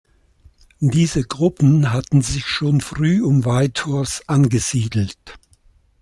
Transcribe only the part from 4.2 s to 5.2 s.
angesiedelt.